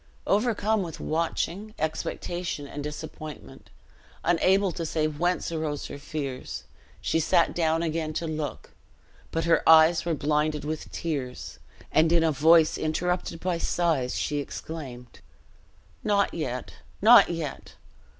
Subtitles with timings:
[0.25, 3.69] Overcome with watching, expectation, and disappointment,
[4.23, 6.63] unable to say whence arose her fears,
[7.01, 8.71] she sat down again to look;
[9.29, 11.59] but her eyes were blinded with tears,
[11.91, 15.19] and in a voice interrupted by sighs she exclaimed,
[16.03, 17.75] "Not yet, not yet!